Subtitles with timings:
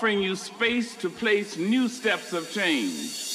[0.00, 3.29] offering you space to place new steps of change.